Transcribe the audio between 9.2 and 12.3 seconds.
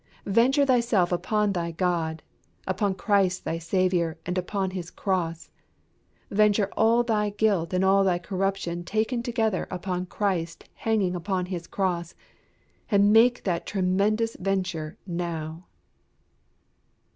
together upon Christ hanging upon His cross,